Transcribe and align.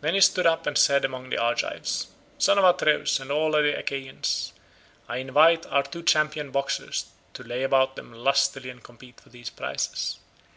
Then 0.00 0.14
he 0.14 0.20
stood 0.20 0.48
up 0.48 0.66
and 0.66 0.76
said 0.76 1.04
among 1.04 1.30
the 1.30 1.38
Argives, 1.38 2.08
"Son 2.38 2.58
of 2.58 2.64
Atreus, 2.64 3.20
and 3.20 3.30
all 3.30 3.54
other 3.54 3.76
Achaeans, 3.76 4.52
I 5.08 5.18
invite 5.18 5.64
our 5.66 5.84
two 5.84 6.02
champion 6.02 6.50
boxers 6.50 7.06
to 7.34 7.44
lay 7.44 7.62
about 7.62 7.94
them 7.94 8.12
lustily 8.12 8.68
and 8.68 8.82
compete 8.82 9.20
for 9.20 9.28
these 9.28 9.50
prizes. 9.50 10.18